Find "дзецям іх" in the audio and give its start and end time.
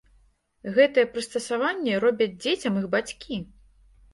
2.43-2.89